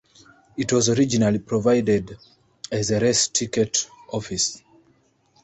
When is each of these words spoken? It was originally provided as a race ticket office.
It 0.57 0.73
was 0.73 0.89
originally 0.89 1.37
provided 1.37 2.17
as 2.71 2.89
a 2.89 2.99
race 2.99 3.27
ticket 3.27 3.87
office. 4.11 4.63